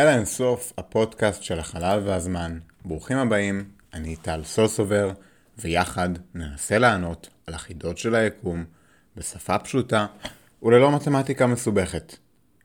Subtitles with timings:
[0.00, 2.58] אל האינסוף, הפודקאסט של החלל והזמן.
[2.84, 3.64] ברוכים הבאים,
[3.94, 5.12] אני טל סוסובר,
[5.58, 8.64] ויחד ננסה לענות על החידות של היקום
[9.16, 10.06] בשפה פשוטה
[10.62, 12.16] וללא מתמטיקה מסובכת.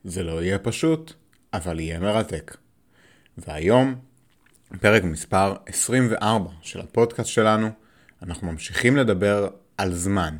[0.04, 1.12] זה לא יהיה פשוט,
[1.52, 2.56] אבל יהיה מרתק.
[3.38, 3.94] והיום,
[4.80, 7.68] פרק מספר 24 של הפודקאסט שלנו,
[8.22, 9.48] אנחנו ממשיכים לדבר
[9.78, 10.36] על זמן,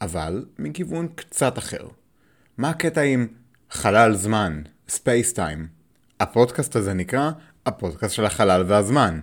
[0.00, 1.88] אבל מכיוון קצת אחר.
[2.58, 3.28] מה הקטע עם
[3.70, 5.77] חלל זמן, space time?
[6.20, 7.30] הפודקאסט הזה נקרא
[7.66, 9.20] הפודקאסט של החלל והזמן.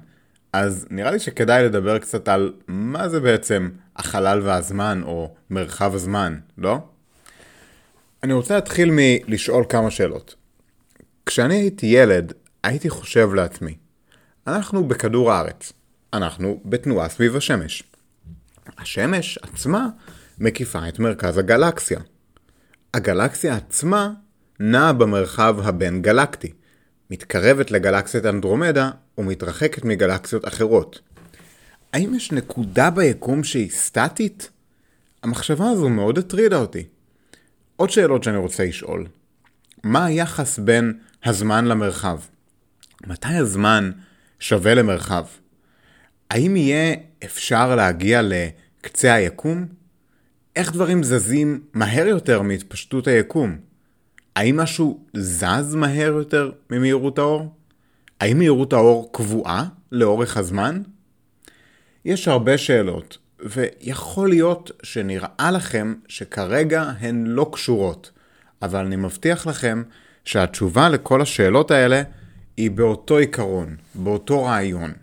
[0.53, 6.39] אז נראה לי שכדאי לדבר קצת על מה זה בעצם החלל והזמן או מרחב הזמן,
[6.57, 6.77] לא?
[8.23, 10.35] אני רוצה להתחיל מלשאול כמה שאלות.
[11.25, 13.75] כשאני הייתי ילד, הייתי חושב לעצמי,
[14.47, 15.73] אנחנו בכדור הארץ,
[16.13, 17.83] אנחנו בתנועה סביב השמש.
[18.77, 19.87] השמש עצמה
[20.39, 21.99] מקיפה את מרכז הגלקסיה.
[22.93, 24.11] הגלקסיה עצמה
[24.59, 26.53] נעה במרחב הבין גלקטי,
[27.11, 30.99] מתקרבת לגלקסיית אנדרומדה ומתרחקת מגלקסיות אחרות.
[31.93, 34.49] האם יש נקודה ביקום שהיא סטטית?
[35.23, 36.83] המחשבה הזו מאוד הטרידה אותי.
[37.75, 39.07] עוד שאלות שאני רוצה לשאול.
[39.83, 42.19] מה היחס בין הזמן למרחב?
[43.07, 43.91] מתי הזמן
[44.39, 45.25] שווה למרחב?
[46.29, 49.65] האם יהיה אפשר להגיע לקצה היקום?
[50.55, 53.57] איך דברים זזים מהר יותר מהתפשטות היקום?
[54.35, 57.55] האם משהו זז מהר יותר ממהירות האור?
[58.19, 60.81] האם מהירות האור קבועה לאורך הזמן?
[62.05, 68.11] יש הרבה שאלות, ויכול להיות שנראה לכם שכרגע הן לא קשורות,
[68.61, 69.83] אבל אני מבטיח לכם
[70.25, 72.01] שהתשובה לכל השאלות האלה
[72.57, 74.93] היא באותו עיקרון, באותו רעיון.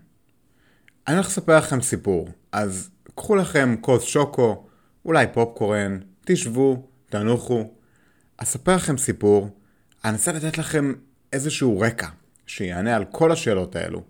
[1.08, 4.64] אני הולך לספר לכם סיפור, אז קחו לכם כוס שוקו,
[5.04, 7.70] אולי פופקורן, תשבו, תנוחו,
[8.42, 9.50] אספר לכם סיפור,
[10.04, 10.92] אנסה לתת לכם
[11.32, 12.08] איזשהו רקע
[12.46, 14.02] שיענה על כל השאלות האלו.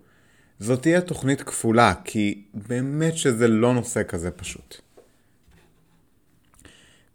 [0.59, 4.81] זאת תהיה תוכנית כפולה, כי באמת שזה לא נושא כזה פשוט.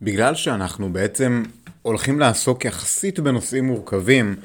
[0.03, 1.43] בגלל שאנחנו בעצם
[1.83, 4.37] הולכים לעסוק יחסית בנושאים מורכבים,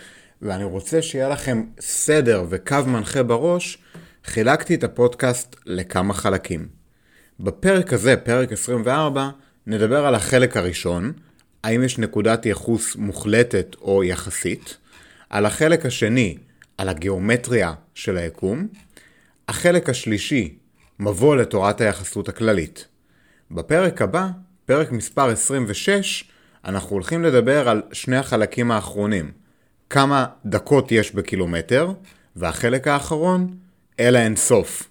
[0.41, 3.77] ואני רוצה שיהיה לכם סדר וקו מנחה בראש,
[4.25, 6.67] חילקתי את הפודקאסט לכמה חלקים.
[7.39, 9.29] בפרק הזה, פרק 24,
[9.67, 11.13] נדבר על החלק הראשון,
[11.63, 14.77] האם יש נקודת ייחוס מוחלטת או יחסית,
[15.29, 16.37] על החלק השני,
[16.77, 18.67] על הגיאומטריה של היקום,
[19.47, 20.55] החלק השלישי,
[20.99, 22.87] מבוא לתורת היחסות הכללית.
[23.51, 24.27] בפרק הבא,
[24.65, 26.23] פרק מספר 26,
[26.65, 29.31] אנחנו הולכים לדבר על שני החלקים האחרונים,
[29.89, 31.91] כמה דקות יש בקילומטר,
[32.35, 33.57] והחלק האחרון,
[33.99, 34.89] אל האינסוף.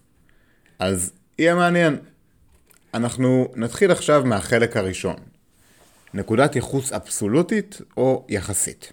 [0.79, 1.97] אז יהיה מעניין.
[2.95, 5.17] אנחנו נתחיל עכשיו מהחלק הראשון.
[6.15, 8.93] נקודת ייחוס אבסולוטית או יחסית.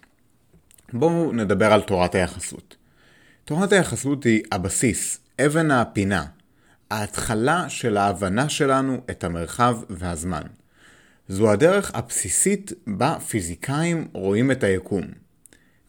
[0.93, 2.75] בואו נדבר על תורת היחסות.
[3.45, 6.25] תורת היחסות היא הבסיס, אבן הפינה,
[6.91, 10.41] ההתחלה של ההבנה שלנו את המרחב והזמן.
[11.27, 15.03] זו הדרך הבסיסית בה פיזיקאים רואים את היקום.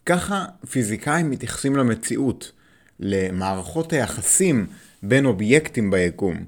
[0.05, 2.51] ככה פיזיקאים מתייחסים למציאות,
[2.99, 4.67] למערכות היחסים
[5.03, 6.45] בין אובייקטים ביקום.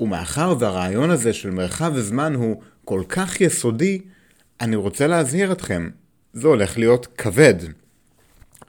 [0.00, 4.00] ומאחר והרעיון הזה של מרחב וזמן הוא כל כך יסודי,
[4.60, 5.90] אני רוצה להזהיר אתכם,
[6.32, 7.54] זה הולך להיות כבד.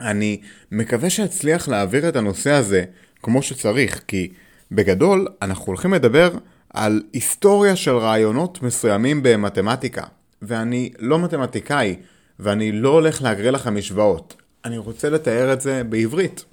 [0.00, 0.40] אני
[0.72, 2.84] מקווה שאצליח להעביר את הנושא הזה
[3.22, 4.32] כמו שצריך, כי
[4.72, 6.30] בגדול אנחנו הולכים לדבר
[6.74, 10.02] על היסטוריה של רעיונות מסוימים במתמטיקה,
[10.42, 11.96] ואני לא מתמטיקאי,
[12.38, 14.36] ואני לא הולך להקריא לכם משוואות.
[14.64, 16.44] אני רוצה לתאר את זה בעברית.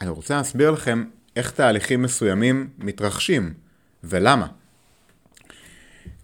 [0.00, 1.04] אני רוצה להסביר לכם
[1.36, 3.54] איך תהליכים מסוימים מתרחשים,
[4.04, 4.46] ולמה.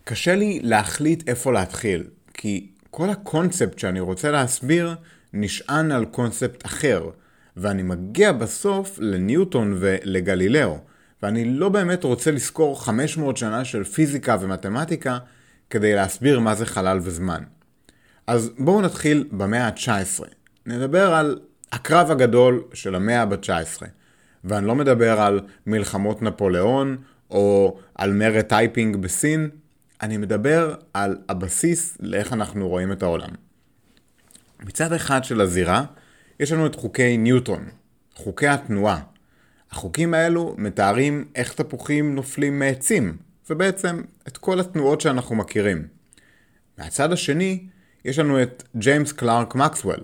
[0.05, 2.05] קשה לי להחליט איפה להתחיל,
[2.35, 4.95] כי כל הקונספט שאני רוצה להסביר
[5.33, 7.11] נשען על קונספט אחר,
[7.57, 10.79] ואני מגיע בסוף לניוטון ולגלילאו,
[11.23, 15.19] ואני לא באמת רוצה לזכור 500 שנה של פיזיקה ומתמטיקה
[15.71, 17.43] כדי להסביר מה זה חלל וזמן.
[18.27, 20.25] אז בואו נתחיל במאה ה-19.
[20.67, 21.39] נדבר על
[21.73, 23.83] הקרב הגדול של המאה ה-19,
[24.45, 26.97] ואני לא מדבר על מלחמות נפוליאון
[27.31, 29.51] או על מרד טייפינג בסין,
[30.05, 33.29] אני מדבר על הבסיס לאיך אנחנו רואים את העולם.
[34.61, 35.85] מצד אחד של הזירה,
[36.41, 37.69] יש לנו את חוקי ניוטון,
[38.15, 39.01] חוקי התנועה.
[39.71, 43.17] החוקים האלו מתארים איך תפוחים נופלים מעצים,
[43.51, 45.87] ובעצם את כל התנועות שאנחנו מכירים.
[46.79, 47.67] מהצד השני,
[48.05, 50.01] יש לנו את ג'יימס קלארק מקסוול,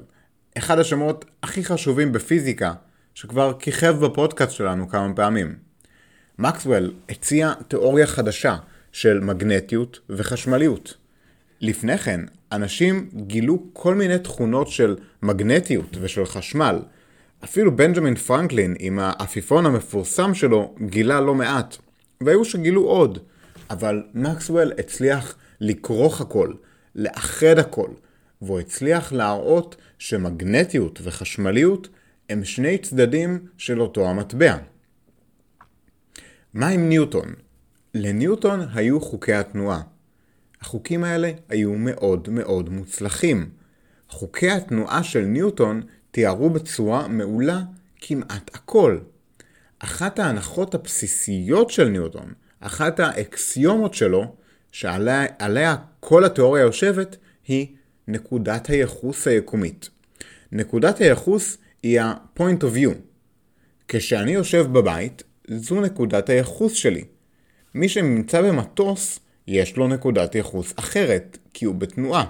[0.59, 2.73] אחד השמות הכי חשובים בפיזיקה,
[3.15, 5.59] שכבר כיכב בפודקאסט שלנו כמה פעמים.
[6.39, 8.57] מקסוול הציע תיאוריה חדשה
[8.93, 10.95] של מגנטיות וחשמליות.
[11.61, 12.21] לפני כן,
[12.53, 16.79] אנשים גילו כל מיני תכונות של מגנטיות ושל חשמל,
[17.45, 21.77] אפילו בנג'מין פרנקלין עם העפיפון המפורסם שלו גילה לא מעט,
[22.21, 23.19] והיו שגילו עוד,
[23.71, 26.53] אבל מקסוול הצליח לכרוך הכל,
[26.95, 27.89] לאחד הכל,
[28.43, 31.89] והוא הצליח להראות שמגנטיות וחשמליות
[32.29, 34.57] הם שני צדדים של אותו המטבע.
[36.55, 37.35] מה עם ניוטון?
[37.95, 39.81] לניוטון היו חוקי התנועה.
[40.61, 43.51] החוקים האלה היו מאוד מאוד מוצלחים.
[44.09, 47.61] חוקי התנועה של ניוטון תיארו בצורה מעולה
[48.01, 48.99] כמעט הכל.
[49.79, 54.35] אחת ההנחות הבסיסיות של ניוטון, אחת האקסיומות שלו,
[54.73, 57.17] שעליה כל התיאוריה יושבת,
[57.49, 57.67] היא
[58.09, 59.89] נקודת הייחוס היקומית.
[60.53, 62.95] נקודת הייחוס היא ה-point of view.
[63.89, 67.05] כשאני יושב בבית, זו נקודת הייחוס שלי.
[67.75, 72.25] מי שנמצא במטוס, יש לו נקודת ייחוס אחרת, כי הוא בתנועה.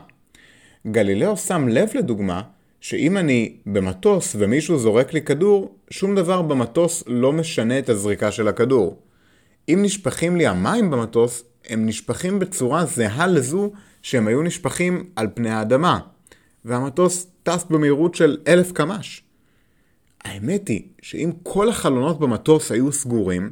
[0.87, 2.42] גלילאו שם לב לדוגמה,
[2.81, 8.48] שאם אני במטוס ומישהו זורק לי כדור, שום דבר במטוס לא משנה את הזריקה של
[8.48, 8.98] הכדור.
[9.69, 13.72] אם נשפכים לי המים במטוס, הם נשפכים בצורה זהה לזו
[14.02, 15.98] שהם היו נשפכים על פני האדמה,
[16.64, 19.22] והמטוס טס במהירות של אלף קמ"ש.
[20.25, 23.50] האמת היא שאם כל החלונות במטוס היו סגורים,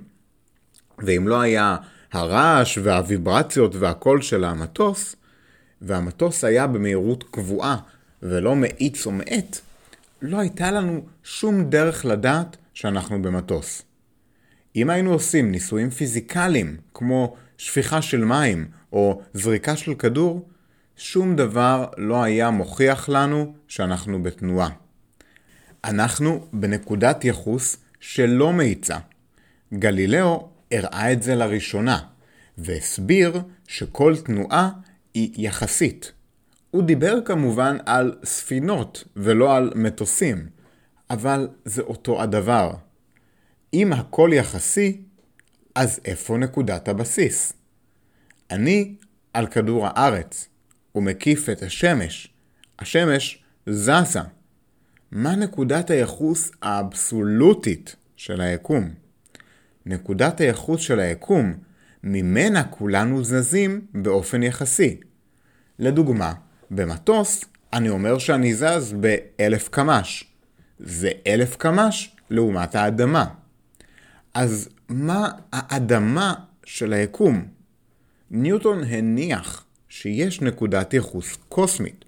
[1.03, 1.77] ואם לא היה
[2.13, 5.17] הרעש והוויברציות והקול של המטוס,
[5.83, 7.77] והמטוס היה במהירות קבועה
[8.23, 9.59] ולא מאיץ או מאט,
[10.23, 13.83] לא הייתה לנו שום דרך לדעת שאנחנו במטוס.
[14.77, 20.49] אם היינו עושים ניסויים פיזיקליים, כמו שפיכה של מים או זריקה של כדור,
[20.97, 24.69] שום דבר לא היה מוכיח לנו שאנחנו בתנועה.
[25.85, 28.99] אנחנו בנקודת יחוס שלא מאיצה.
[29.75, 31.99] גלילאו הראה את זה לראשונה,
[32.59, 34.71] והסביר שכל תנועה
[35.15, 36.13] היא יחסית.
[36.71, 40.49] הוא דיבר כמובן על ספינות ולא על מטוסים,
[41.11, 42.73] אבל זה אותו הדבר.
[43.75, 45.01] אם הכל יחסי,
[45.75, 47.53] אז איפה נקודת הבסיס?
[48.51, 48.95] אני
[49.33, 50.49] על כדור הארץ,
[50.95, 52.29] ומקיף את השמש.
[52.79, 54.21] השמש זזה.
[55.13, 58.95] מה נקודת הייחוס האבסולוטית של היקום?
[59.89, 61.55] נקודת הייחוס של היקום,
[62.05, 65.01] ממנה כולנו זזים באופן יחסי.
[65.79, 66.33] לדוגמה,
[66.71, 70.25] במטוס אני אומר שאני זז באלף קמ"ש.
[70.79, 73.25] זה אלף קמ"ש לעומת האדמה.
[74.35, 76.35] אז מה האדמה
[76.65, 77.47] של היקום?
[78.31, 82.05] ניוטון הניח שיש נקודת ייחוס קוסמית.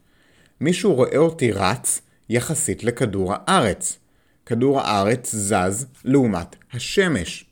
[0.61, 3.99] מישהו רואה אותי רץ יחסית לכדור הארץ.
[4.47, 7.50] כדור הארץ זז לעומת השמש.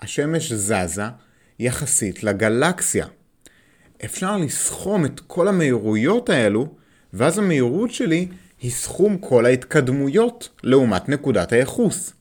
[0.00, 1.02] השמש זזה
[1.58, 3.06] יחסית לגלקסיה.
[4.04, 6.74] אפשר לסכום את כל המהירויות האלו,
[7.12, 8.28] ואז המהירות שלי
[8.60, 12.12] היא סכום כל ההתקדמויות לעומת נקודת הייחוס.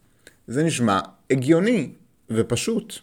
[0.47, 1.00] זה נשמע
[1.31, 1.91] הגיוני
[2.29, 2.94] ופשוט.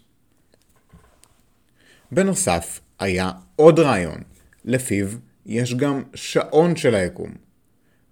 [2.13, 4.19] בנוסף, היה עוד רעיון,
[4.65, 5.07] לפיו
[5.47, 7.35] יש גם שעון של היקום.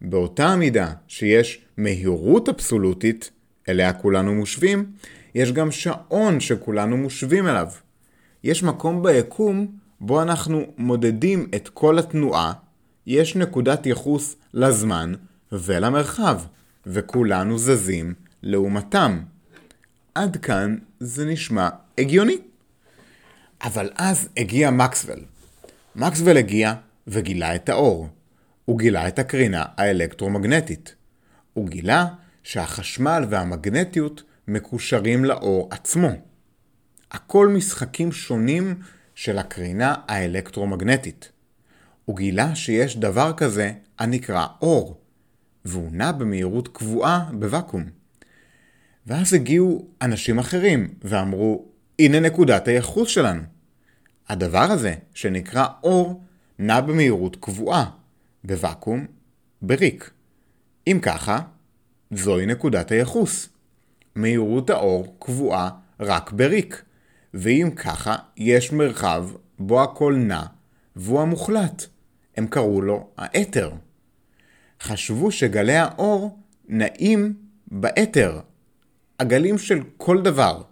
[0.01, 3.31] באותה מידה שיש מהירות אבסולוטית,
[3.69, 4.93] אליה כולנו מושווים,
[5.35, 7.69] יש גם שעון שכולנו מושווים אליו.
[8.45, 9.67] יש מקום ביקום
[10.01, 12.53] בו אנחנו מודדים את כל התנועה,
[13.07, 15.13] יש נקודת יחוס לזמן
[15.53, 16.41] ולמרחב,
[16.87, 19.21] וכולנו זזים לעומתם.
[20.15, 22.39] עד כאן זה נשמע הגיוני.
[23.65, 25.19] אבל אז הגיע מקסוול.
[25.97, 26.75] מקסוול הגיע
[27.07, 28.09] וגילה את האור.
[28.65, 30.95] הוא גילה את הקרינה האלקטרומגנטית.
[31.55, 32.07] הוא גילה
[32.43, 36.11] שהחשמל והמגנטיות מקושרים לאור עצמו.
[37.11, 38.75] הכל משחקים שונים
[39.15, 41.33] של הקרינה האלקטרומגנטית.
[42.05, 45.01] הוא גילה שיש דבר כזה הנקרא אור,
[45.65, 47.85] והוא נע במהירות קבועה בוואקום.
[49.07, 51.65] ואז הגיעו אנשים אחרים ואמרו,
[51.99, 53.43] הנה נקודת הייחוס שלנו.
[54.29, 56.23] הדבר הזה, שנקרא אור,
[56.59, 57.91] נע במהירות קבועה,
[58.45, 59.07] בוואקום,
[59.63, 60.11] בריק.
[60.87, 61.41] אם ככה,
[62.11, 63.49] זוהי נקודת הייחוס.
[64.15, 66.83] מהירות האור קבועה רק בריק,
[67.35, 69.29] ואם ככה, יש מרחב
[69.59, 70.43] בו הכל נע,
[70.97, 71.87] והוא המוחלט.
[72.37, 73.71] הם קראו לו האתר.
[74.81, 76.39] חשבו שגלי האור
[76.69, 77.35] נעים
[77.67, 78.41] באתר.
[79.21, 80.63] הגלים של כל דבר,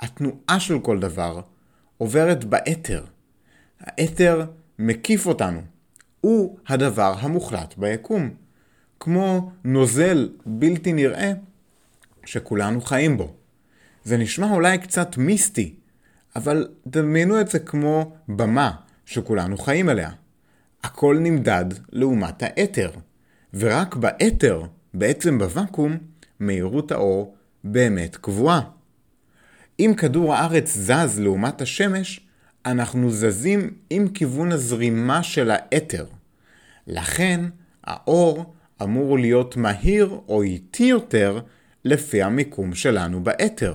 [0.00, 1.40] התנועה של כל דבר,
[1.98, 3.04] עוברת באתר.
[3.80, 4.46] האתר
[4.78, 5.60] מקיף אותנו.
[6.20, 8.30] הוא הדבר המוחלט ביקום.
[9.00, 11.32] כמו נוזל בלתי נראה
[12.26, 13.34] שכולנו חיים בו.
[14.04, 15.74] זה נשמע אולי קצת מיסטי,
[16.36, 18.70] אבל דמיינו את זה כמו במה
[19.04, 20.10] שכולנו חיים עליה.
[20.84, 22.90] הכל נמדד לעומת האתר,
[23.54, 24.62] ורק באתר,
[24.94, 25.96] בעצם בוואקום,
[26.40, 28.60] מהירות האור באמת קבועה.
[29.80, 32.20] אם כדור הארץ זז לעומת השמש,
[32.66, 36.06] אנחנו זזים עם כיוון הזרימה של האתר.
[36.86, 37.40] לכן,
[37.84, 41.40] האור אמור להיות מהיר או איטי יותר
[41.86, 43.74] לפי המיקום שלנו באתר,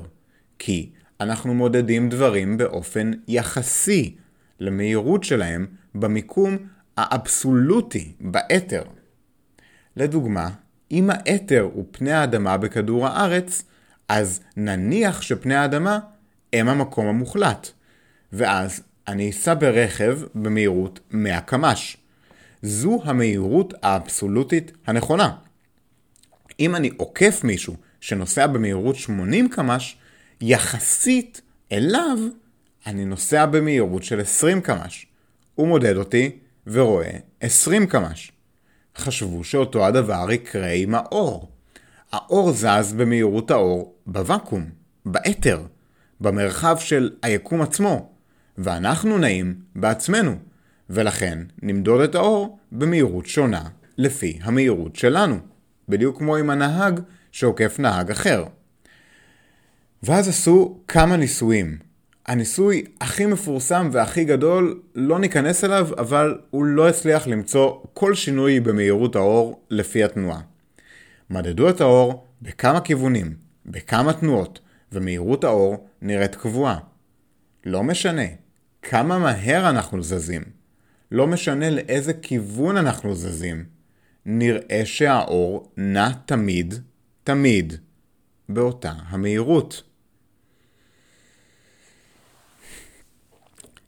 [0.59, 0.89] כי
[1.19, 4.15] אנחנו מודדים דברים באופן יחסי
[4.59, 5.65] למהירות שלהם
[5.95, 6.57] במיקום
[6.97, 8.83] האבסולוטי באתר.
[9.95, 10.49] לדוגמה,
[10.91, 13.63] אם האתר הוא פני האדמה בכדור הארץ,
[14.09, 15.99] אז נניח שפני האדמה
[16.53, 17.71] הם המקום המוחלט,
[18.33, 21.97] ואז אני אסע ברכב במהירות 100 קמ"ש.
[22.61, 25.35] זו המהירות האבסולוטית הנכונה.
[26.59, 29.97] אם אני עוקף מישהו שנוסע במהירות 80 קמ"ש,
[30.41, 31.41] יחסית
[31.71, 32.17] אליו
[32.85, 35.05] אני נוסע במהירות של 20 קמ"ש.
[35.55, 38.31] הוא מודד אותי ורואה 20 קמ"ש.
[38.97, 41.51] חשבו שאותו הדבר יקרה עם האור.
[42.11, 44.69] האור זז במהירות האור בוואקום,
[45.05, 45.61] באתר,
[46.21, 48.11] במרחב של היקום עצמו,
[48.57, 50.35] ואנחנו נעים בעצמנו,
[50.89, 53.63] ולכן נמדוד את האור במהירות שונה
[53.97, 55.39] לפי המהירות שלנו,
[55.91, 56.99] בדיוק כמו עם הנהג
[57.31, 58.45] שעוקף נהג אחר.
[60.03, 61.77] ואז עשו כמה ניסויים.
[62.25, 68.59] הניסוי הכי מפורסם והכי גדול, לא ניכנס אליו, אבל הוא לא הצליח למצוא כל שינוי
[68.59, 70.41] במהירות האור לפי התנועה.
[71.29, 73.33] מדדו את האור בכמה כיוונים,
[73.65, 74.59] בכמה תנועות,
[74.91, 76.77] ומהירות האור נראית קבועה.
[77.65, 78.25] לא משנה
[78.81, 80.43] כמה מהר אנחנו זזים,
[81.11, 83.63] לא משנה לאיזה כיוון אנחנו זזים,
[84.25, 86.73] נראה שהאור נע תמיד,
[87.23, 87.73] תמיד,
[88.49, 89.83] באותה המהירות.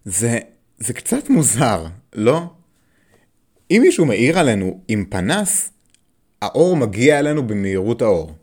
[0.06, 0.40] זה,
[0.78, 2.42] זה קצת מוזר, לא?
[3.72, 5.72] אם מישהו מאיר עלינו עם פנס,
[6.42, 8.34] האור מגיע אלינו במהירות האור.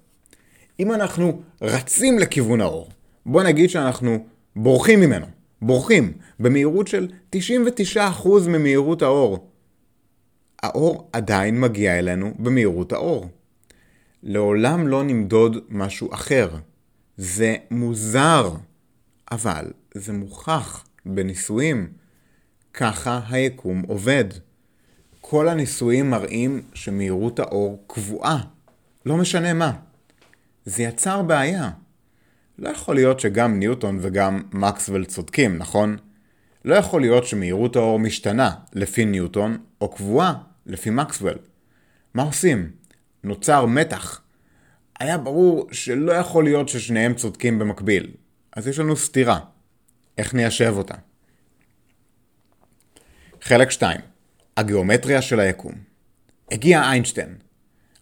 [0.81, 2.89] אם אנחנו רצים לכיוון האור,
[3.27, 5.27] בוא נגיד שאנחנו בורחים ממנו,
[5.63, 7.99] בורחים במהירות של 99%
[8.49, 9.50] ממהירות האור.
[10.63, 13.29] האור עדיין מגיע אלינו במהירות האור.
[14.23, 16.49] לעולם לא נמדוד משהו אחר.
[17.17, 18.51] זה מוזר,
[19.31, 19.65] אבל
[19.95, 21.89] זה מוכח בניסויים.
[22.75, 24.25] ככה היקום עובד.
[25.21, 28.41] כל הניסויים מראים שמהירות האור קבועה,
[29.07, 29.73] לא משנה מה.
[30.65, 31.71] זה יצר בעיה.
[32.59, 35.97] לא יכול להיות שגם ניוטון וגם מקסוול צודקים, נכון?
[36.65, 40.35] לא יכול להיות שמהירות האור משתנה לפי ניוטון, או קבועה
[40.67, 41.39] לפי מקסוול.
[42.15, 42.71] מה עושים?
[43.25, 44.21] נוצר מתח.
[45.01, 48.11] היה ברור שלא יכול להיות ששניהם צודקים במקביל,
[48.57, 49.41] אז יש לנו סתירה.
[50.19, 50.95] איך ניישב אותה?
[53.41, 54.01] חלק 2
[54.57, 55.73] הגיאומטריה של היקום.
[56.51, 57.37] הגיע איינשטיין.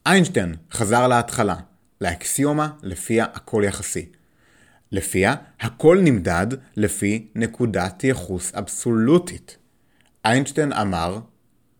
[0.06, 1.56] איינשטיין חזר להתחלה,
[2.00, 4.08] לאקסיומה לפיה הכל יחסי.
[4.92, 6.46] לפיה הכל נמדד
[6.76, 9.56] לפי נקודת ייחוס אבסולוטית.
[10.24, 11.18] איינשטיין אמר,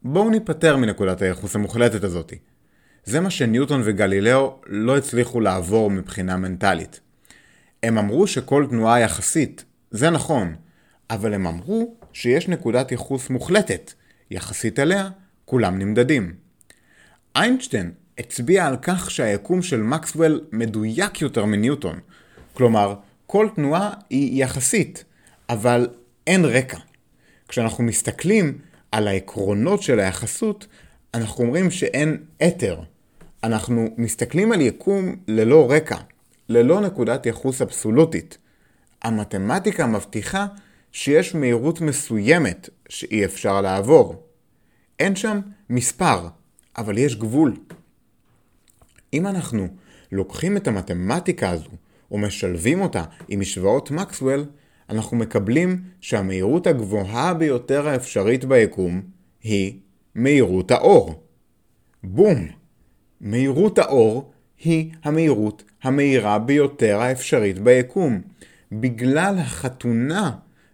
[0.03, 2.39] בואו ניפטר מנקודת הייחוס המוחלטת הזאתי.
[3.05, 7.01] זה מה שניוטון וגלילאו לא הצליחו לעבור מבחינה מנטלית.
[7.83, 10.55] הם אמרו שכל תנועה יחסית, זה נכון,
[11.11, 13.93] אבל הם אמרו שיש נקודת ייחוס מוחלטת,
[14.31, 15.09] יחסית אליה
[15.45, 16.35] כולם נמדדים.
[17.37, 22.01] איינשטיין הצביע על כך שהיקום של מקסוול מדויק יותר מניוטון,
[22.53, 22.95] כלומר,
[23.27, 25.05] כל תנועה היא יחסית,
[25.49, 25.89] אבל
[26.27, 26.79] אין רקע.
[27.49, 28.59] כשאנחנו מסתכלים
[28.93, 30.67] על העקרונות של היחסות,
[31.15, 32.17] אנחנו אומרים שאין
[32.49, 32.81] אתר.
[33.45, 35.97] אנחנו מסתכלים על יקום ללא רקע,
[36.49, 38.39] ללא נקודת יחוס אבסולוטית.
[39.03, 40.47] המתמטיקה מבטיחה
[40.93, 44.23] שיש מהירות מסוימת שאי אפשר לעבור.
[44.99, 45.41] אין שם
[45.71, 46.29] מספר,
[46.77, 47.57] אבל יש גבול.
[49.13, 49.69] אם אנחנו
[50.13, 51.71] לוקחים את המתמטיקה הזו
[52.11, 54.45] ומשלבים אותה עם משוואות מקסוול,
[54.91, 59.01] אנחנו מקבלים שהמהירות הגבוהה ביותר האפשרית ביקום
[59.43, 59.79] היא
[60.15, 61.23] מהירות האור.
[62.05, 62.49] בום!
[63.21, 68.21] מהירות האור היא המהירות המהירה ביותר האפשרית ביקום,
[68.73, 70.33] בגלל החתונה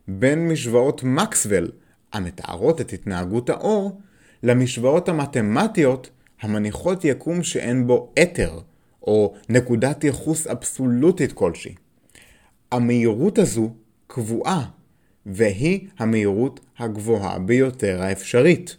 [0.09, 1.71] בין משוואות מקסוול
[2.13, 4.01] המתארות את התנהגות האור
[4.43, 8.59] למשוואות המתמטיות המניחות יקום שאין בו אתר
[9.03, 11.75] או נקודת ייחוס אבסולוטית כלשהי.
[12.73, 13.71] המהירות הזו
[14.15, 14.65] קבועה,
[15.27, 18.77] והיא המהירות הגבוהה ביותר האפשרית.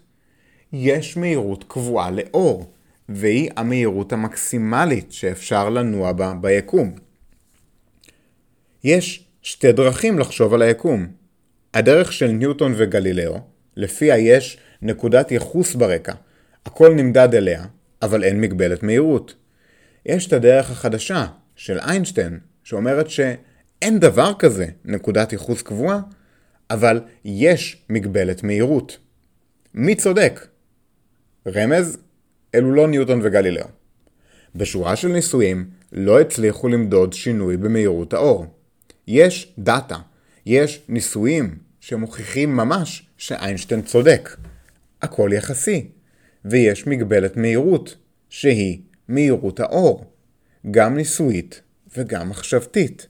[0.73, 2.71] יש מהירות קבועה לאור,
[3.09, 6.95] והיא המהירות המקסימלית שאפשר לנוע בה ביקום.
[8.83, 11.07] יש שתי דרכים לחשוב על היקום.
[11.73, 13.39] הדרך של ניוטון וגלילאו,
[13.75, 16.13] לפיה יש נקודת ייחוס ברקע,
[16.65, 17.65] הכל נמדד אליה,
[18.01, 19.35] אבל אין מגבלת מהירות.
[20.05, 21.25] יש את הדרך החדשה
[21.55, 23.09] של איינשטיין, שאומרת
[23.81, 25.99] שאין דבר כזה נקודת ייחוס קבועה,
[26.69, 28.97] אבל יש מגבלת מהירות.
[29.73, 30.47] מי צודק?
[31.47, 31.97] רמז,
[32.55, 33.65] אלו לא ניוטון וגלילאו.
[34.55, 38.45] בשורה של ניסויים לא הצליחו למדוד שינוי במהירות האור.
[39.07, 39.97] יש דאטה,
[40.45, 44.37] יש ניסויים שמוכיחים ממש שאיינשטיין צודק.
[45.01, 45.87] הכל יחסי,
[46.45, 47.95] ויש מגבלת מהירות,
[48.29, 50.05] שהיא מהירות האור,
[50.71, 51.61] גם ניסויית
[51.97, 53.07] וגם מחשבתית.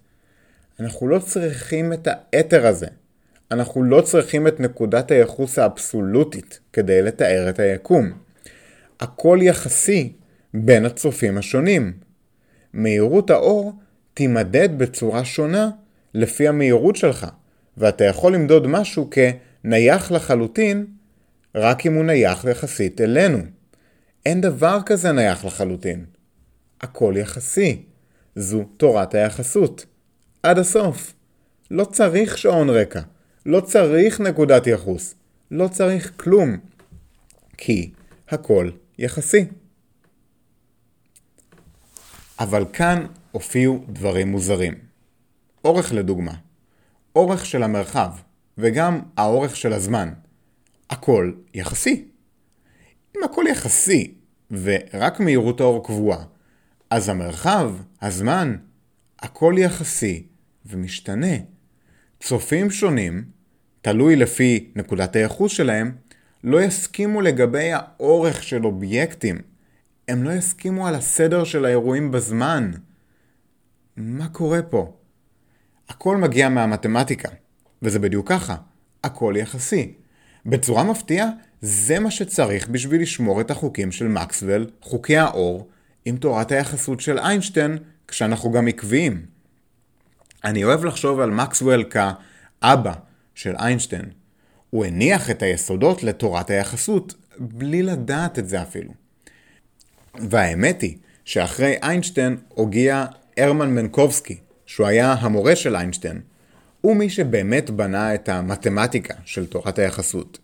[0.80, 2.88] אנחנו לא צריכים את האתר הזה.
[3.52, 8.12] אנחנו לא צריכים את נקודת הייחוס האבסולוטית כדי לתאר את היקום.
[9.00, 10.14] הכל יחסי
[10.54, 11.94] בין הצופים השונים.
[12.74, 13.74] מהירות האור
[14.14, 15.70] תימדד בצורה שונה
[16.14, 17.28] לפי המהירות שלך,
[17.78, 20.86] ואתה יכול למדוד משהו כנייח לחלוטין
[21.56, 23.38] רק אם הוא נייח יחסית אלינו.
[24.26, 26.06] אין דבר כזה נייח לחלוטין.
[26.82, 27.84] הכל יחסי.
[28.36, 29.86] זו תורת היחסות.
[30.46, 31.14] עד הסוף.
[31.72, 33.02] לא צריך שעון רקע.
[33.46, 35.16] לא צריך נקודת יחוס.
[35.52, 36.58] לא צריך כלום.
[37.58, 37.92] כי
[38.30, 39.46] הכל יחסי.
[42.40, 44.74] אבל כאן הופיעו דברים מוזרים.
[45.64, 46.34] אורך לדוגמה.
[47.16, 48.12] אורך של המרחב,
[48.58, 50.14] וגם האורך של הזמן.
[50.90, 52.06] הכל יחסי.
[53.18, 54.14] אם הכל יחסי,
[54.52, 56.24] ורק מהירות האור קבועה,
[56.90, 58.56] אז המרחב, הזמן,
[59.20, 60.28] הכל יחסי
[60.66, 61.36] ומשתנה.
[62.20, 63.24] צופים שונים,
[63.82, 65.92] תלוי לפי נקודת הייחוס שלהם,
[66.44, 69.42] לא יסכימו לגבי האורך של אובייקטים.
[70.08, 72.72] הם לא יסכימו על הסדר של האירועים בזמן.
[73.98, 74.94] מה קורה פה?
[75.90, 77.30] הכל מגיע מהמתמטיקה,
[77.82, 78.56] וזה בדיוק ככה,
[79.04, 79.94] הכל יחסי.
[80.46, 81.30] בצורה מפתיעה,
[81.62, 85.68] זה מה שצריך בשביל לשמור את החוקים של מקסוול, חוקי האור,
[86.06, 89.35] עם תורת היחסות של איינשטיין, כשאנחנו גם עקביים.
[90.46, 92.94] אני אוהב לחשוב על מקסוול כאבא
[93.36, 94.06] של איינשטיין.
[94.70, 98.92] הוא הניח את היסודות לתורת היחסות, בלי לדעת את זה אפילו.
[100.16, 103.06] והאמת היא שאחרי איינשטיין הוגיע
[103.38, 106.22] הרמן מנקובסקי, שהוא היה המורה של איינשטיין,
[106.82, 110.40] הוא מי שבאמת בנה את המתמטיקה של תורת היחסות.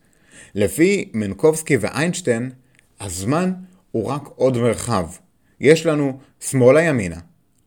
[0.55, 2.51] לפי מנקובסקי ואיינשטיין,
[2.99, 3.53] הזמן
[3.91, 5.07] הוא רק עוד מרחב.
[5.59, 7.19] יש לנו שמאלה ימינה,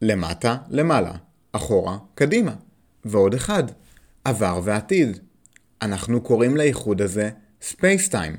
[0.02, 1.12] למטה למעלה,
[1.56, 2.54] אחורה קדימה,
[3.04, 3.64] ועוד אחד,
[4.24, 5.18] עבר ועתיד.
[5.82, 7.30] אנחנו קוראים לאיחוד הזה
[7.62, 8.36] ספייסטיים.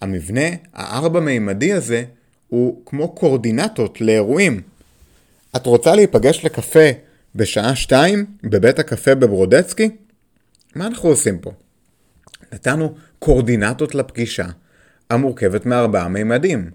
[0.00, 2.04] המבנה הארבע-מימדי הזה
[2.48, 4.60] הוא כמו קורדינטות לאירועים.
[5.56, 6.88] את רוצה להיפגש לקפה
[7.34, 9.90] בשעה שתיים בבית הקפה בברודצקי?
[10.74, 11.52] מה אנחנו עושים פה?
[12.52, 14.46] נתנו קורדינטות לפגישה
[15.10, 16.70] המורכבת מארבעה מימדים.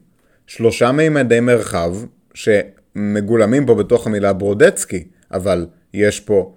[0.47, 1.95] שלושה מימדי מרחב
[2.34, 6.56] שמגולמים פה בתוך המילה ברודצקי, אבל יש פה,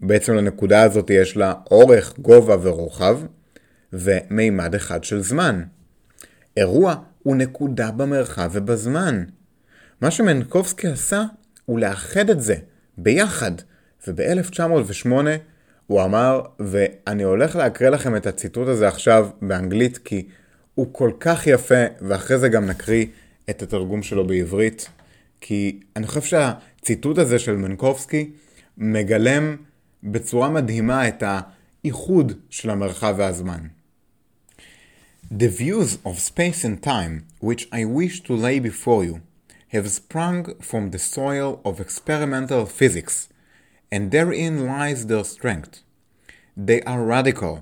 [0.00, 3.20] בעצם לנקודה הזאת יש לה אורך, גובה ורוחב,
[3.92, 5.62] ומימד אחד של זמן.
[6.56, 9.24] אירוע הוא נקודה במרחב ובזמן.
[10.00, 11.22] מה שמנקובסקי עשה
[11.64, 12.54] הוא לאחד את זה
[12.98, 13.52] ביחד,
[14.08, 15.08] וב-1908
[15.86, 20.28] הוא אמר, ואני הולך להקריא לכם את הציטוט הזה עכשיו באנגלית, כי
[20.74, 23.06] הוא כל כך יפה, ואחרי זה גם נקריא
[23.50, 24.88] את התרגום שלו בעברית,
[25.40, 26.20] כי אני חושב
[26.80, 28.30] שהציטוט הזה של מנקובסקי
[28.78, 29.56] מגלם
[30.02, 33.66] בצורה מדהימה את האיחוד של המרחב והזמן.
[35.30, 39.20] The views of space and time which I wish to lay before you
[39.68, 43.28] have sprung from the soil of experimental physics,
[43.92, 45.74] and therein lies their strength.
[46.56, 47.56] They are radical.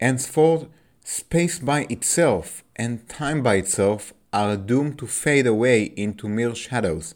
[0.00, 0.66] Henceforth,
[1.04, 7.14] space by itself and time by itself are doomed to fade away into mere shadows,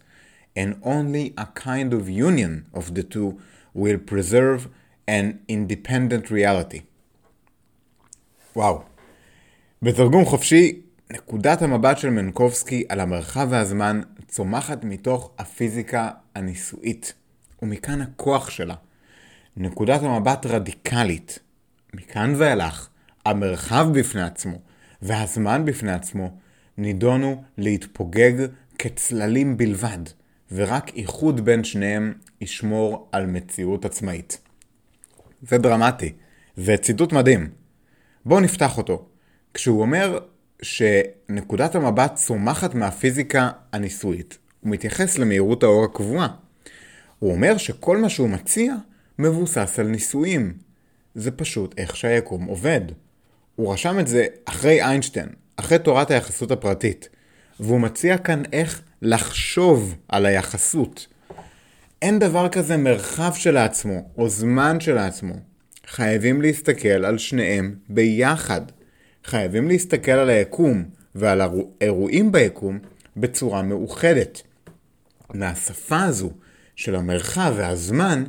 [0.56, 3.38] and only a kind of union of the two
[3.74, 4.68] will preserve
[5.08, 6.80] an independent reality.
[8.56, 8.82] וואו.
[9.82, 10.80] בתרגום חופשי,
[11.12, 17.14] נקודת המבט של מנקובסקי על המרחב והזמן צומחת מתוך הפיזיקה הניסויית,
[17.62, 18.74] ומכאן הכוח שלה.
[19.56, 21.38] נקודת המבט רדיקלית.
[21.94, 22.88] מכאן ואילך,
[23.26, 24.58] המרחב בפני עצמו
[25.02, 26.36] והזמן בפני עצמו
[26.78, 28.46] נידונו להתפוגג
[28.78, 29.98] כצללים בלבד,
[30.52, 34.38] ורק איחוד בין שניהם ישמור על מציאות עצמאית.
[35.42, 36.12] זה דרמטי,
[36.56, 37.50] זה ציטוט מדהים.
[38.24, 39.06] בואו נפתח אותו.
[39.54, 40.18] כשהוא אומר
[40.62, 44.38] שנקודת המבט צומחת מהפיזיקה הניסויית.
[44.60, 46.28] הוא מתייחס למהירות האור הקבועה.
[47.18, 48.74] הוא אומר שכל מה שהוא מציע
[49.18, 50.52] מבוסס על ניסויים.
[51.14, 52.80] זה פשוט איך שהיקום עובד.
[53.56, 57.08] הוא רשם את זה אחרי איינשטיין, אחרי תורת היחסות הפרטית.
[57.60, 61.06] והוא מציע כאן איך לחשוב על היחסות.
[62.02, 65.34] אין דבר כזה מרחב שלעצמו, או זמן שלעצמו.
[65.86, 68.60] חייבים להסתכל על שניהם ביחד.
[69.24, 72.78] חייבים להסתכל על היקום ועל האירועים ביקום
[73.16, 74.42] בצורה מאוחדת.
[75.34, 76.30] מהשפה הזו
[76.76, 78.24] של המרחב והזמן,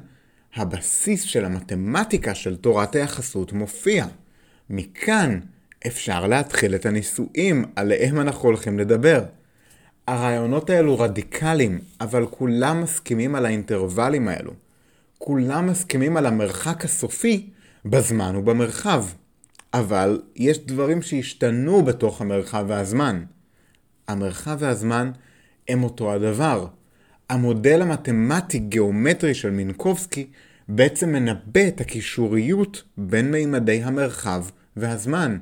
[0.55, 4.05] הבסיס של המתמטיקה של תורת היחסות מופיע.
[4.69, 5.39] מכאן
[5.87, 9.23] אפשר להתחיל את הניסויים עליהם אנחנו הולכים לדבר.
[10.07, 14.51] הרעיונות האלו רדיקליים, אבל כולם מסכימים על האינטרוולים האלו.
[15.17, 17.49] כולם מסכימים על המרחק הסופי
[17.85, 19.05] בזמן ובמרחב.
[19.73, 23.23] אבל יש דברים שהשתנו בתוך המרחב והזמן.
[24.07, 25.11] המרחב והזמן
[25.67, 26.67] הם אותו הדבר.
[27.29, 30.27] המודל המתמטי-גיאומטרי של מינקובסקי
[30.69, 34.45] בעצם מנבא את הקישוריות בין מימדי המרחב
[34.77, 35.37] והזמן.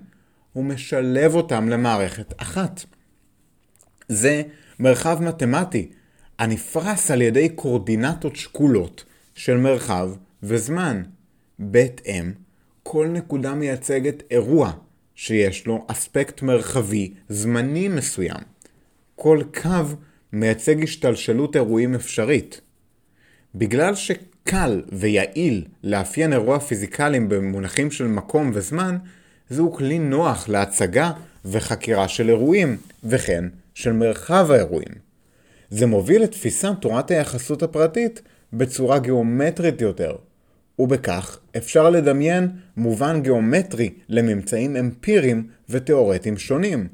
[0.54, 2.84] הוא משלב אותם למערכת אחת.
[4.08, 4.42] זה
[4.80, 5.92] מרחב מתמטי
[6.39, 10.10] הנפרס על ידי קורדינטות שקולות של מרחב
[10.44, 11.04] וזמן.
[11.60, 12.32] בהתאם,
[12.84, 14.72] כל נקודה מייצגת אירוע
[15.16, 18.42] שיש לו אספקט מרחבי זמני מסוים.
[19.16, 19.96] כל קו
[20.34, 22.62] מייצג השתלשלות אירועים אפשרית.
[23.56, 28.98] בגלל שקל ויעיל לאפיין אירוע פיזיקלי במונחים של מקום וזמן,
[29.49, 31.12] זהו כלי נוח להצגה
[31.45, 34.93] וחקירה של אירועים, וכן של מרחב האירועים.
[35.69, 38.21] זה מוביל לתפיסת תורת היחסות הפרטית
[38.53, 40.15] בצורה גיאומטרית יותר,
[40.79, 46.88] ובכך אפשר לדמיין מובן גיאומטרי לממצאים אמפיריים ותאורטיים שונים.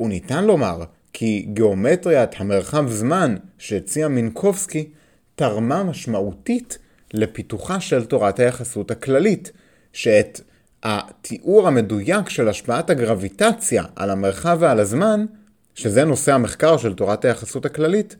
[0.00, 4.88] וניתן לומר כי גיאומטריית המרחב זמן שהציע מינקובסקי
[5.34, 6.78] תרמה משמעותית
[7.14, 9.52] לפיתוחה של תורת היחסות הכללית,
[9.92, 10.40] שאת
[10.82, 15.26] התיאור המדויק של השפעת הגרביטציה על המרחב ועל הזמן,
[15.74, 18.16] שזה נושא המחקר של תורת היחסות הכללית,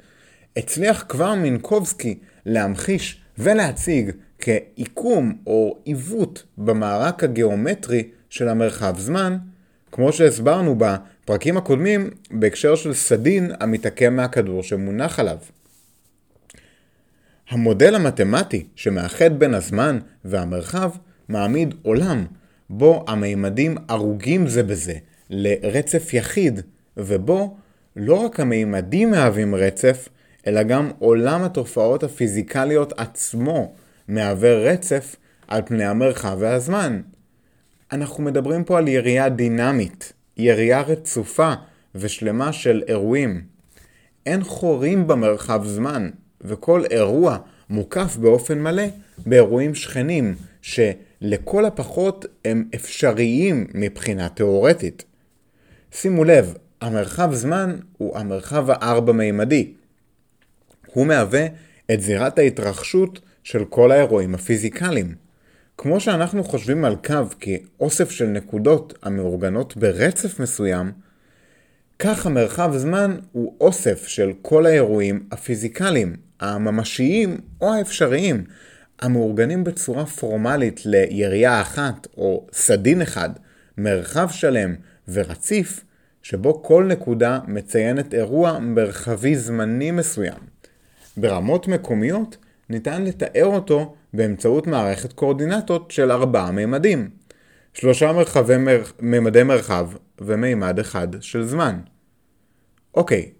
[0.56, 9.36] הצליח כבר מינקובסקי להמחיש ולהציג כעיקום או עיוות במערק הגיאומטרי של המרחב זמן,
[9.92, 15.38] כמו שהסברנו בפרקים הקודמים בהקשר של סדין המתעקם מהכדור שמונח עליו.
[17.48, 20.90] המודל המתמטי שמאחד בין הזמן והמרחב
[21.28, 22.26] מעמיד עולם
[22.70, 24.94] בו המימדים ערוגים זה בזה
[25.31, 26.61] לרצף יחיד,
[26.96, 27.57] ובו
[27.96, 30.09] לא רק המימדים מהווים רצף,
[30.46, 33.74] אלא גם עולם התופעות הפיזיקליות עצמו
[34.09, 35.16] מהווה רצף
[35.48, 37.00] על פני המרחב והזמן.
[37.92, 41.52] אנחנו מדברים פה על יריעה דינמית, יריעה רצופה
[41.94, 43.42] ושלמה של אירועים.
[44.26, 47.38] אין חורים במרחב זמן, וכל אירוע
[47.70, 48.87] מוקף באופן מלא
[49.26, 50.35] באירועים שכנים,
[51.20, 55.05] שלכל הפחות הם אפשריים מבחינה תאורטית.
[55.92, 59.72] שימו לב, המרחב זמן הוא המרחב הארבע-מימדי.
[60.87, 61.46] הוא מהווה
[61.92, 65.14] את זירת ההתרחשות של כל האירועים הפיזיקליים.
[65.79, 70.92] כמו שאנחנו חושבים על קו כאוסף של נקודות המאורגנות ברצף מסוים,
[71.98, 78.44] כך המרחב זמן הוא אוסף של כל האירועים הפיזיקליים, הממשיים או האפשריים,
[79.00, 83.30] המאורגנים בצורה פורמלית ליריעה אחת או סדין אחד,
[83.78, 84.74] מרחב שלם
[85.09, 85.85] ורציף,
[86.22, 90.38] שבו כל נקודה מציינת אירוע מרחבי זמני מסוים.
[91.16, 92.37] ברמות מקומיות
[92.70, 97.11] ניתן לתאר אותו באמצעות מערכת קורדינטות של ארבעה מימדים.
[97.74, 98.82] שלושה מרחבי מר...
[99.00, 101.80] מימדי מרחב ומימד אחד של זמן.
[102.94, 103.30] אוקיי,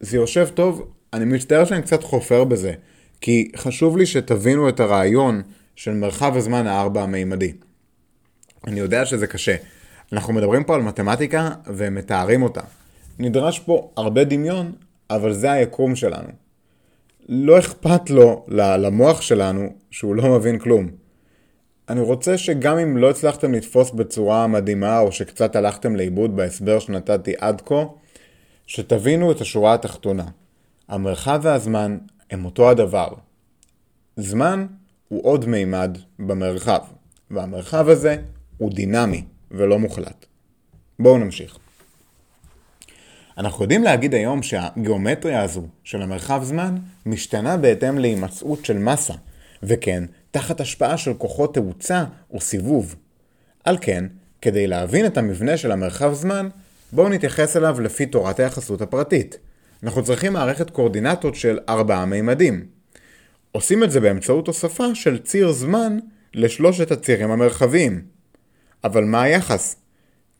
[0.00, 2.72] זה יושב טוב, אני מצטער שאני קצת חופר בזה,
[3.20, 5.42] כי חשוב לי שתבינו את הרעיון
[5.76, 7.52] של מרחב הזמן הארבע המימדי.
[8.66, 9.56] אני יודע שזה קשה.
[10.12, 12.60] אנחנו מדברים פה על מתמטיקה ומתארים אותה.
[13.18, 14.72] נדרש פה הרבה דמיון,
[15.10, 16.28] אבל זה היקום שלנו.
[17.28, 20.88] לא אכפת לו למוח שלנו שהוא לא מבין כלום.
[21.88, 27.32] אני רוצה שגם אם לא הצלחתם לתפוס בצורה מדהימה או שקצת הלכתם לאיבוד בהסבר שנתתי
[27.38, 27.84] עד כה,
[28.66, 30.24] שתבינו את השורה התחתונה.
[30.88, 31.98] המרחב והזמן
[32.30, 33.08] הם אותו הדבר.
[34.16, 34.66] זמן
[35.08, 36.80] הוא עוד מימד במרחב,
[37.30, 38.16] והמרחב הזה
[38.58, 40.26] הוא דינמי ולא מוחלט.
[40.98, 41.58] בואו נמשיך.
[43.38, 49.14] אנחנו יודעים להגיד היום שהגיאומטריה הזו של המרחב זמן משתנה בהתאם להימצאות של מסה,
[49.62, 52.96] וכן, תחת השפעה של כוחות תאוצה או סיבוב.
[53.64, 54.04] על כן,
[54.42, 56.48] כדי להבין את המבנה של המרחב זמן,
[56.92, 59.38] בואו נתייחס אליו לפי תורת היחסות הפרטית.
[59.86, 62.66] אנחנו צריכים מערכת קורדינטות של ארבעה מימדים.
[63.52, 65.98] עושים את זה באמצעות הוספה של ציר זמן
[66.34, 68.02] לשלושת הצירים המרחביים.
[68.84, 69.76] אבל מה היחס?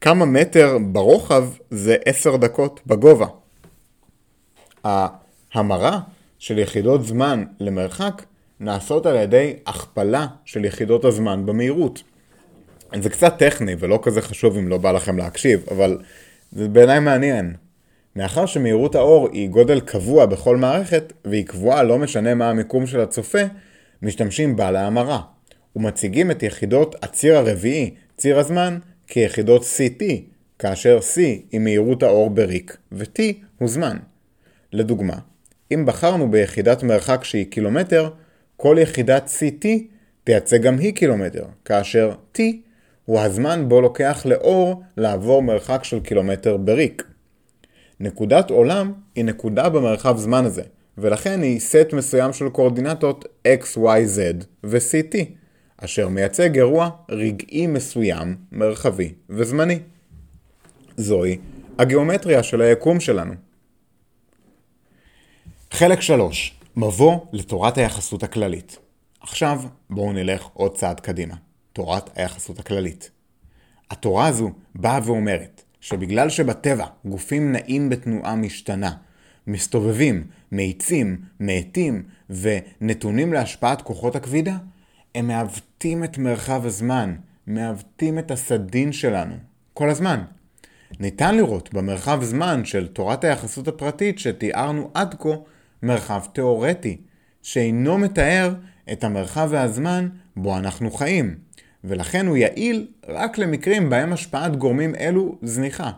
[0.00, 3.26] כמה מטר ברוחב זה עשר דקות בגובה.
[4.84, 6.00] ההמרה
[6.38, 8.22] של יחידות זמן למרחק
[8.60, 12.02] נעשות על ידי הכפלה של יחידות הזמן במהירות.
[13.00, 15.98] זה קצת טכני ולא כזה חשוב אם לא בא לכם להקשיב, אבל
[16.52, 17.54] זה בעיניי מעניין.
[18.16, 23.00] מאחר שמהירות האור היא גודל קבוע בכל מערכת, והיא קבועה לא משנה מה המיקום של
[23.00, 23.42] הצופה,
[24.02, 25.20] משתמשים בה להמרה,
[25.76, 30.02] ומציגים את יחידות הציר הרביעי, ציר הזמן, כיחידות CT,
[30.58, 31.20] כאשר C
[31.52, 33.20] היא מהירות האור בריק, ו-T
[33.58, 33.96] הוא זמן.
[34.72, 35.16] לדוגמה,
[35.74, 38.10] אם בחרנו ביחידת מרחק שהיא קילומטר,
[38.56, 39.66] כל יחידת CT
[40.24, 42.40] תייצג גם היא קילומטר, כאשר T
[43.04, 47.15] הוא הזמן בו לוקח לאור לעבור מרחק של קילומטר בריק.
[48.00, 50.62] נקודת עולם היא נקודה במרחב זמן הזה,
[50.98, 55.16] ולכן היא סט מסוים של קואורדינטות x, y, z ו-ct,
[55.76, 59.78] אשר מייצג אירוע רגעי מסוים, מרחבי וזמני.
[60.96, 61.38] זוהי
[61.78, 63.34] הגיאומטריה של היקום שלנו.
[65.70, 68.78] חלק 3 מבוא לתורת היחסות הכללית.
[69.20, 71.34] עכשיו בואו נלך עוד צעד קדימה.
[71.72, 73.10] תורת היחסות הכללית.
[73.90, 78.90] התורה הזו באה ואומרת שבגלל שבטבע גופים נעים בתנועה משתנה,
[79.46, 84.56] מסתובבים, מאיצים, מאטים ונתונים להשפעת כוחות הכבידה,
[85.14, 89.34] הם מעוותים את מרחב הזמן, מעוותים את הסדין שלנו,
[89.74, 90.22] כל הזמן.
[91.00, 95.34] ניתן לראות במרחב זמן של תורת היחסות הפרטית שתיארנו עד כה
[95.82, 96.96] מרחב תאורטי,
[97.42, 98.54] שאינו מתאר
[98.92, 101.45] את המרחב והזמן בו אנחנו חיים,
[101.86, 105.90] ולכן הוא יעיל רק למקרים בהם השפעת גורמים אלו זניחה.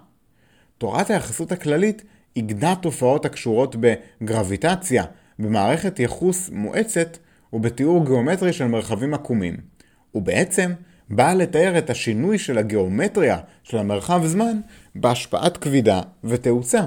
[0.79, 2.03] תורת היחסות הכללית
[2.37, 5.05] איגדה תופעות הקשורות בגרביטציה,
[5.39, 7.19] במערכת יחוס מואצת
[7.53, 9.57] ובתיאור גיאומטרי של מרחבים עקומים,
[10.15, 10.73] ובעצם
[11.11, 14.61] באה לתאר את השינוי של הגיאומטריה של המרחב זמן
[14.95, 16.81] בהשפעת כבידה ותאוצה,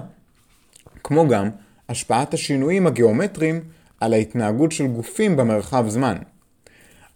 [1.03, 1.49] כמו גם
[1.89, 3.61] השפעת השינויים הגיאומטריים
[3.99, 6.17] על ההתנהגות של גופים במרחב זמן.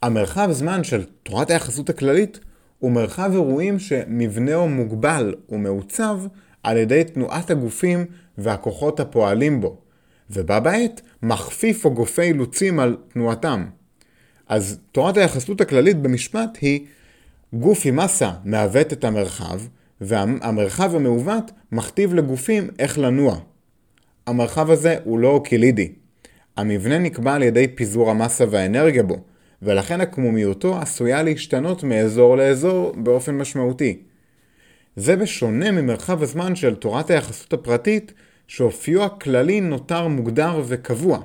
[0.05, 2.39] המרחב זמן של תורת היחסות הכללית
[2.79, 6.19] הוא מרחב אירועים שמבנהו מוגבל ומעוצב
[6.63, 8.05] על ידי תנועת הגופים
[8.37, 9.77] והכוחות הפועלים בו,
[10.29, 13.65] ובה בעת מכפיף או גופה אילוצים על תנועתם.
[14.47, 16.85] אז תורת היחסות הכללית במשפט היא
[17.53, 19.59] גוף עם מסה מעוות את המרחב,
[20.01, 23.39] והמרחב המעוות מכתיב לגופים איך לנוע.
[24.27, 25.91] המרחב הזה הוא לא אוקילידי.
[26.57, 29.17] המבנה נקבע על ידי פיזור המסה והאנרגיה בו,
[29.65, 33.97] ולכן עקמומיותו עשויה להשתנות מאזור לאזור באופן משמעותי.
[34.95, 38.13] זה בשונה ממרחב הזמן של תורת היחסות הפרטית,
[38.47, 41.19] שאופיו הכללי נותר מוגדר וקבוע.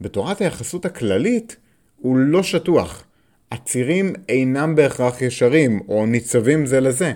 [0.00, 1.56] בתורת היחסות הכללית
[1.96, 3.04] הוא לא שטוח.
[3.52, 7.12] הצירים אינם בהכרח ישרים או ניצבים זה לזה,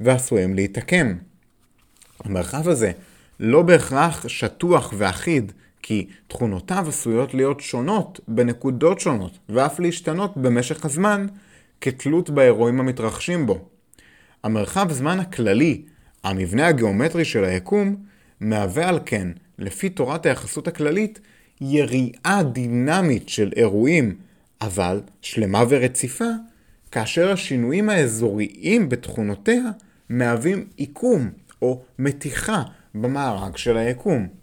[0.00, 1.14] ועשויים להתעקם.
[2.24, 2.92] המרחב הזה
[3.40, 11.26] לא בהכרח שטוח ואחיד, כי תכונותיו עשויות להיות שונות בנקודות שונות, ואף להשתנות במשך הזמן,
[11.80, 13.64] כתלות באירועים המתרחשים בו.
[14.42, 15.82] המרחב זמן הכללי,
[16.24, 17.96] המבנה הגיאומטרי של היקום,
[18.40, 21.20] מהווה על כן, לפי תורת היחסות הכללית,
[21.60, 24.14] יריעה דינמית של אירועים,
[24.60, 26.24] אבל שלמה ורציפה,
[26.90, 29.62] כאשר השינויים האזוריים בתכונותיה
[30.08, 31.30] מהווים עיקום
[31.62, 32.62] או מתיחה
[32.94, 34.39] במארג של היקום.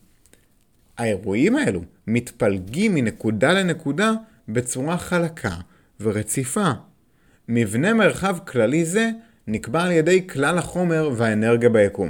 [0.98, 4.12] האירועים האלו מתפלגים מנקודה לנקודה
[4.48, 5.56] בצורה חלקה
[6.02, 6.72] ורציפה.
[7.50, 9.10] מבנה מרחב כללי זה
[9.48, 12.10] נקבע על ידי כלל החומר והאנרגיה ביקום.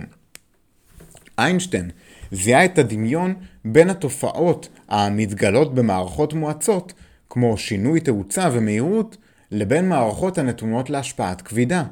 [1.39, 1.89] איינשטיין
[2.32, 3.34] זיהה את הדמיון
[3.65, 6.93] בין התופעות המתגלות במערכות מואצות,
[7.30, 9.17] כמו שינוי תאוצה ומהירות,
[9.52, 11.84] לבין מערכות הנתונות להשפעת כבידה.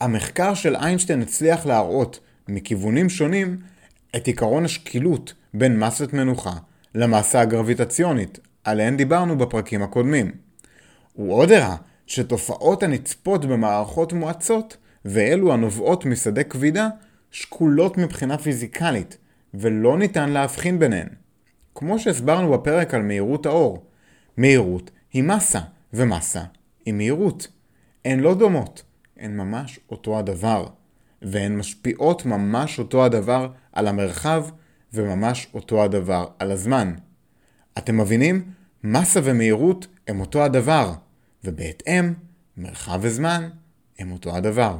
[0.00, 3.56] המחקר של איינשטיין הצליח להראות, מכיוונים שונים,
[4.16, 6.52] את עקרון השקילות בין מסת מנוחה
[6.94, 10.30] למסה הגרביטציונית, עליהן דיברנו בפרקים הקודמים.
[11.12, 16.88] הוא עוד הראה שתופעות הנצפות במערכות מואצות, ואלו הנובעות משדה כבידה,
[17.30, 19.16] שקולות מבחינה פיזיקלית,
[19.54, 21.08] ולא ניתן להבחין ביניהן.
[21.74, 23.84] כמו שהסברנו בפרק על מהירות האור,
[24.36, 25.60] מהירות היא מסה,
[25.92, 26.42] ומסה
[26.84, 27.48] היא מהירות.
[28.04, 28.82] הן לא דומות,
[29.16, 30.66] הן ממש אותו הדבר,
[31.22, 34.44] והן משפיעות ממש אותו הדבר על המרחב
[34.94, 36.94] וממש אותו הדבר על הזמן.
[37.78, 38.42] אתם מבינים?
[38.84, 40.92] מסה ומהירות הם אותו הדבר,
[41.44, 42.12] ובהתאם,
[42.56, 43.48] מרחב וזמן
[43.98, 44.76] הם אותו הדבר.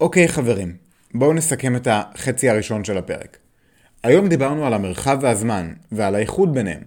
[0.00, 0.76] אוקיי חברים,
[1.14, 3.38] בואו נסכם את החצי הראשון של הפרק.
[4.02, 6.82] היום דיברנו על המרחב והזמן, ועל האיחוד ביניהם.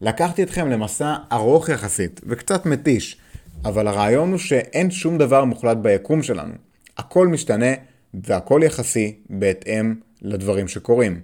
[0.00, 3.20] לקחתי אתכם למסע ארוך יחסית, וקצת מתיש,
[3.64, 6.54] אבל הרעיון הוא שאין שום דבר מוחלט ביקום שלנו.
[6.98, 7.72] הכל משתנה,
[8.14, 11.20] והכל יחסי בהתאם לדברים שקורים.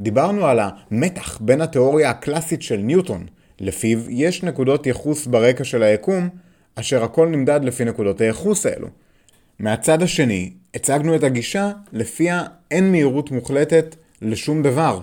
[0.00, 3.26] דיברנו על המתח בין התיאוריה הקלאסית של ניוטון,
[3.60, 6.28] לפיו יש נקודות יחוס ברקע של היקום,
[6.74, 8.88] אשר הכל נמדד לפי נקודות היחוס האלו.
[9.58, 15.00] מהצד השני, הצגנו את הגישה לפיה אין מהירות מוחלטת לשום דבר,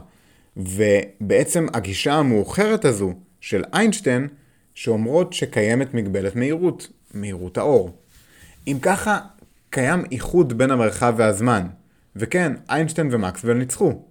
[0.58, 4.28] ובעצם הגישה המאוחרת הזו של איינשטיין,
[4.76, 7.98] שאומרות שקיימת מגבלת מהירות, מהירות האור.
[8.68, 9.20] אם ככה,
[9.70, 11.68] קיים איחוד בין המרחב והזמן,
[12.16, 14.02] וכן, איינשטיין ומקסוול ניצחו.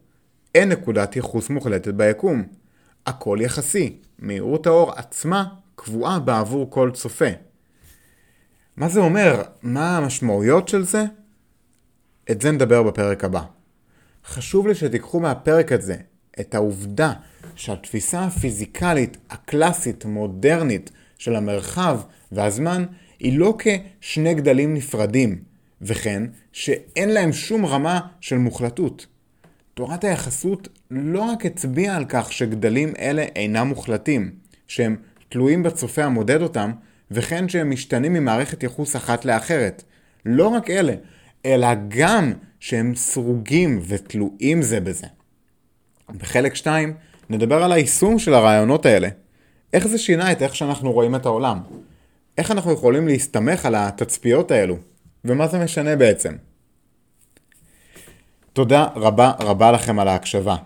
[0.55, 2.45] אין נקודת ייחוס מוחלטת ביקום.
[3.07, 7.29] הכל יחסי, מהירות האור עצמה קבועה בעבור כל צופה.
[8.77, 9.43] מה זה אומר?
[9.63, 11.05] מה המשמעויות של זה?
[12.31, 13.43] את זה נדבר בפרק הבא.
[14.27, 15.97] חשוב לי שתיקחו מהפרק הזה
[16.41, 17.13] את העובדה
[17.55, 22.01] שהתפיסה הפיזיקלית הקלאסית מודרנית של המרחב
[22.33, 22.85] והזמן
[23.19, 25.43] היא לא כשני גדלים נפרדים,
[25.83, 29.07] וכן שאין להם שום רמה של מוחלטות.
[29.75, 34.31] תורת היחסות לא רק הצביעה על כך שגדלים אלה אינם מוחלטים,
[34.69, 34.97] שהם
[35.29, 36.73] תלויים בצופה המודד אותם,
[37.11, 39.83] וכן שהם משתנים ממערכת ייחוס אחת לאחרת.
[40.27, 40.95] לא רק אלה,
[41.47, 45.07] אלא גם שהם סרוגים ותלויים זה בזה.
[46.11, 46.95] בחלק 2
[47.31, 49.09] נדבר על היישום של הרעיונות האלה.
[49.73, 51.61] איך זה שינה את איך שאנחנו רואים את העולם.
[52.39, 54.77] איך אנחנו יכולים להסתמך על התצפיות האלו,
[55.25, 56.33] ומה זה משנה בעצם.
[58.53, 60.57] תודה רבה רבה לכם על ההקשבה.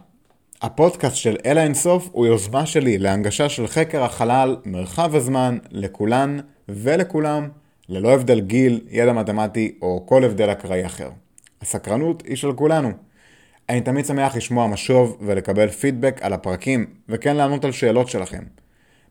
[0.63, 7.49] הפודקאסט של אל האינסוף הוא יוזמה שלי להנגשה של חקר החלל, מרחב הזמן, לכולן ולכולם,
[7.89, 11.11] ללא הבדל גיל, ידע מתמטי או כל הבדל אקראי אחר.
[11.63, 12.93] הסקרנות היא של כולנו.
[13.69, 18.43] אני תמיד שמח לשמוע משוב ולקבל פידבק על הפרקים, וכן לענות על שאלות שלכם.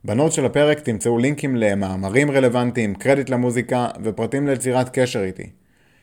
[0.04, 5.50] בנוט של הפרק תמצאו לינקים למאמרים רלוונטיים, קרדיט למוזיקה ופרטים ליצירת קשר איתי.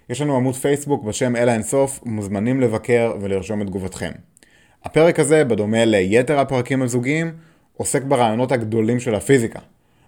[0.10, 4.12] יש לנו עמוד פייסבוק בשם אל האינסוף, מוזמנים לבקר ולרשום את תגובתכם.
[4.84, 7.31] הפרק הזה, בדומה ליתר הפרקים הזוגיים,
[7.77, 9.60] עוסק ברעיונות הגדולים של הפיזיקה.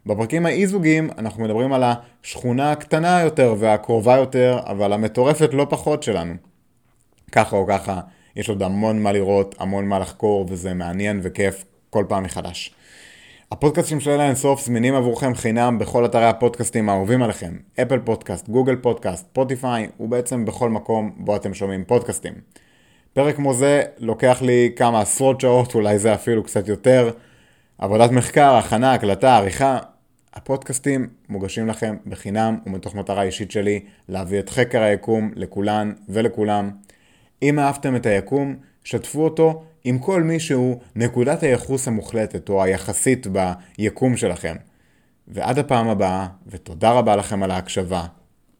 [0.05, 6.33] בפרקים האי-זוגיים אנחנו מדברים על השכונה הקטנה יותר והקרובה יותר, אבל המטורפת לא פחות שלנו.
[7.31, 7.99] ככה או ככה,
[8.35, 12.73] יש עוד המון מה לראות, המון מה לחקור, וזה מעניין וכיף כל פעם מחדש.
[13.51, 18.75] הפודקאסטים של אלה אינסוף זמינים עבורכם חינם בכל אתרי הפודקאסטים האהובים עליכם, אפל פודקאסט, גוגל
[18.75, 22.33] פודקאסט, פוטיפיי, ובעצם בכל מקום בו אתם שומעים פודקאסטים.
[23.13, 27.11] פרק כמו זה לוקח לי כמה עשרות שעות, אולי זה אפילו קצת יותר.
[27.77, 29.77] עבודת מחקר, הכנה, הקלטה, עריכה.
[30.33, 33.79] הפודקאסטים מוגשים לכם בחינם ומתוך מטרה אישית שלי
[34.09, 36.71] להביא את חקר היקום לכולן ולכולם.
[37.41, 43.27] אם אהבתם את היקום, שתפו אותו עם כל מי שהוא נקודת הייחוס המוחלטת או היחסית
[43.27, 44.55] ביקום שלכם.
[45.27, 48.05] ועד הפעם הבאה, ותודה רבה לכם על ההקשבה,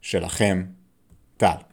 [0.01, 0.63] שלכם,
[1.37, 1.66] טל.